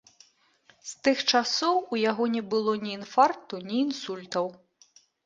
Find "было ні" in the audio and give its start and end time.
2.53-2.91